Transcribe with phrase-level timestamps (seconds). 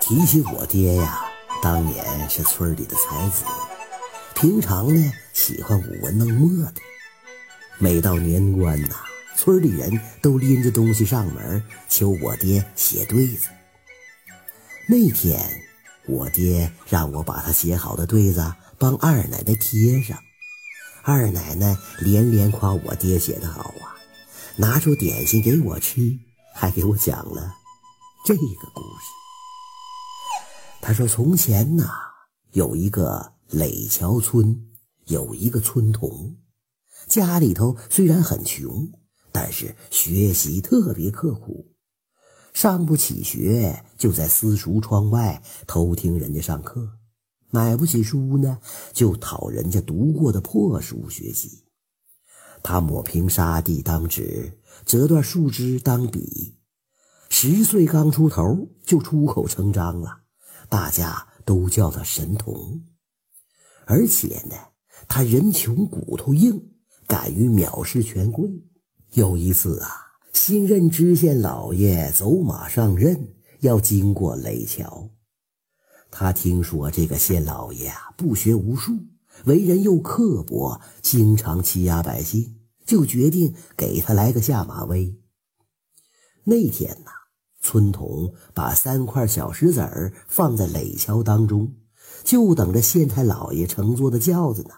[0.00, 1.24] 提起我爹呀，
[1.62, 3.44] 当年是村里的才子，
[4.34, 6.74] 平常呢喜欢舞文弄墨的。
[7.78, 8.96] 每到年关呐，
[9.36, 13.48] 村里人都拎着东西上门求我爹写对子。
[14.88, 15.40] 那天，
[16.06, 20.16] 我爹让我把他写好的对子帮二奶奶贴上。
[21.02, 23.98] 二奶奶连连夸我爹写的好啊，
[24.56, 26.00] 拿出点心给我吃，
[26.54, 27.54] 还给我讲了
[28.24, 28.40] 这个
[28.72, 29.25] 故事。
[30.86, 31.90] 他说：“从前呐，
[32.52, 34.68] 有一个垒桥村，
[35.06, 36.36] 有一个村童，
[37.08, 38.88] 家里头虽然很穷，
[39.32, 41.72] 但是学习特别刻苦，
[42.54, 46.88] 上不起学，就在私塾窗外偷听人家上课。”
[47.50, 48.60] 买不起书呢，
[48.92, 51.64] 就讨人家读过的破书学习。
[52.62, 56.60] 他抹平沙地当纸，折断树枝当笔。
[57.28, 60.25] 十岁刚出头就出口成章了，
[60.68, 62.82] 大家都叫他神童。
[63.84, 64.56] 而且呢，
[65.06, 66.70] 他人穷骨头硬，
[67.06, 68.50] 敢于藐视权贵。
[69.12, 69.88] 有一次啊，
[70.32, 75.10] 新任知县老爷走马上任，要经过垒桥。
[76.10, 78.92] 他听说这个县老爷啊不学无术，
[79.44, 85.18] 为人又刻薄，经常欺压百姓，就决定给他来个下马威。
[86.44, 87.10] 那天呐，
[87.66, 91.74] 村童把三块小石子儿放在垒桥当中，
[92.22, 94.74] 就等着县太老爷乘坐的轿子呢。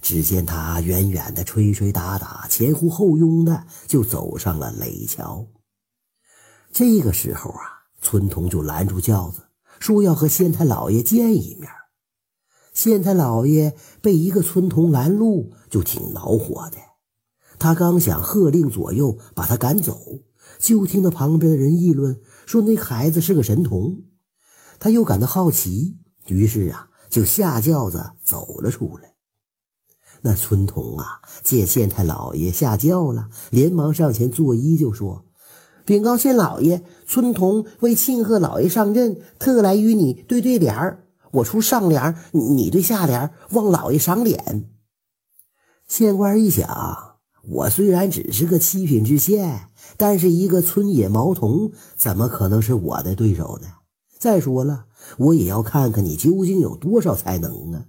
[0.00, 5.46] 只见他远远的吹吹打打，前呼后拥的就走上了垒桥。
[6.72, 7.60] 这个时候啊，
[8.00, 9.42] 村童就拦住轿子。
[9.78, 11.70] 说要和县太老爷见一面，
[12.72, 16.78] 县太老爷被一个村童拦路，就挺恼火的。
[17.58, 20.00] 他刚想喝令左右把他赶走，
[20.62, 24.04] 就听到旁边的人议论说那孩子是个神童。
[24.78, 29.14] 他又感到好奇，于是啊，就下轿子走了出来。
[30.22, 35.24] 那村童啊，见县太老爷下轿了，连忙上前作揖，就说。
[35.84, 41.08] 禀告县老爷，村童为庆贺老爷上任，特来与你对对联儿。
[41.32, 44.70] 我出上联，你对下联，望老爷赏脸。
[45.88, 47.11] 县官一想，
[47.48, 53.68] 我虽然只是个七品知县，但是一个村野毛童，怎么可能是我的对手呢？
[54.18, 54.86] 再说了，
[55.18, 57.86] 我也要看看你究竟有多少才能啊！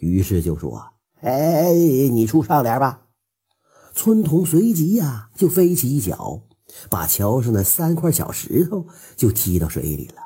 [0.00, 1.72] 于是就说：“哎，
[2.10, 3.02] 你出上联吧。”
[3.94, 6.42] 村童随即呀，就飞起一脚。
[6.90, 10.16] 把桥上的三块小石头就踢到水里了，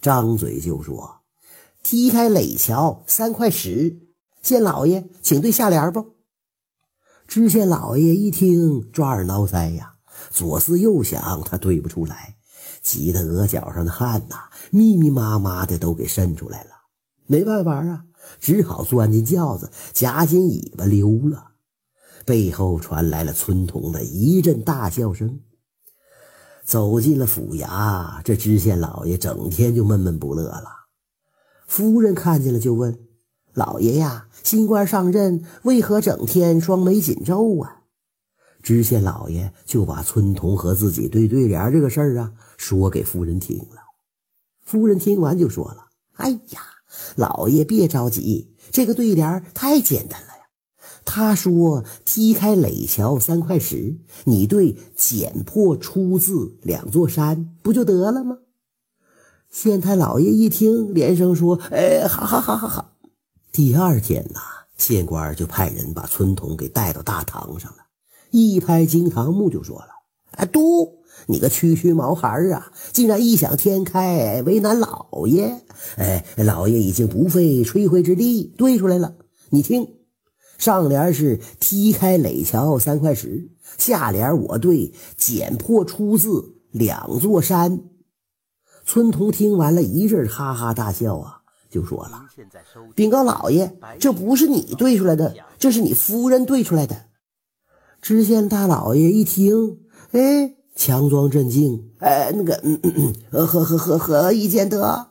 [0.00, 1.20] 张嘴就说
[1.82, 4.00] ：“踢开垒桥三块石。”
[4.42, 6.14] 县老爷，请对下联不？
[7.30, 9.94] 知县老爷一听，抓耳挠腮呀，
[10.30, 12.34] 左思右想，他对不出来，
[12.82, 14.36] 急得额角上的汗呐，
[14.72, 16.70] 密密麻麻的都给渗出来了。
[17.28, 18.04] 没办法啊，
[18.40, 21.52] 只好钻进轿子，夹紧尾巴溜了。
[22.26, 25.38] 背后传来了村童的一阵大笑声。
[26.64, 30.66] 走进了府衙，这知县老爷整天就闷闷不乐了。
[31.68, 32.98] 夫人看见了，就问
[33.60, 37.82] ：“老爷呀，新官上任，为何整天双眉紧皱啊？”
[38.64, 43.82] 知县老爷就把村童和自己对对联这个事儿啊说给夫人听了。
[44.64, 46.60] 夫人听完就说了：“哎呀，
[47.16, 50.44] 老爷别着急，这个对联太简单了呀。”
[51.04, 58.38] 他说：“踢开垒桥三块石，你对剪破出字两座山，不就得了吗？”
[59.52, 62.96] 县太老爷一听，连声说：“哎，好好好好好。”
[63.52, 64.40] 第二天呐，
[64.76, 67.78] 县官就派人把村童给带到大堂上了，
[68.30, 69.88] 一拍惊堂木就说了
[70.38, 75.62] ：“哎，嘟，你个区区毛孩啊，竟然异想天开，为难老爷！
[75.96, 79.14] 哎，老爷已经不费吹灰之力对出来了，
[79.50, 79.96] 你听。”
[80.56, 87.80] 上联是踢开垒桥三块石，下联我对剪破出字两座山。
[88.84, 91.39] 村童听完了一阵哈哈大笑啊，
[91.70, 92.26] 就说了
[92.96, 97.04] ：“禀告老爷，这不是你对出来的，这是你夫人对出来的。”
[98.02, 99.78] 知县大老爷一听，
[100.12, 105.08] 哎，强装镇静，哎，那个，嗯嗯嗯，何何何何以见得？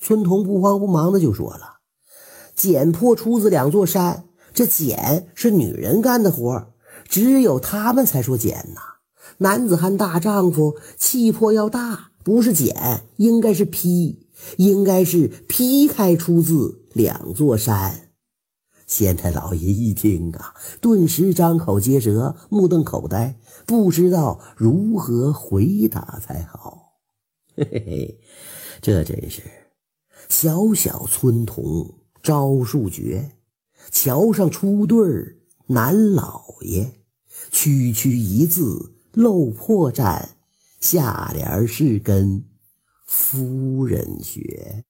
[0.00, 1.78] 村童不慌不忙的就说了
[2.54, 6.72] ：“剪破出字两座山。”这剪是女人干的活
[7.08, 8.80] 只有他们才说剪呐。
[9.38, 14.26] 男子汉大丈夫，气魄要大，不是剪，应该是劈，
[14.56, 18.08] 应该是劈开出自两座山。
[18.86, 26.96] 县太老爷一听啊，顿时张口结舌，目瞪口呆，不知道如何回答才好。
[27.54, 28.20] 嘿嘿嘿，
[28.82, 29.42] 这真是
[30.28, 33.30] 小小村童招数绝，
[33.92, 35.36] 桥上出对儿
[35.68, 36.92] 难老爷，
[37.52, 40.30] 区区一字漏破绽，
[40.80, 42.49] 下联是根。
[43.12, 44.84] 夫人学。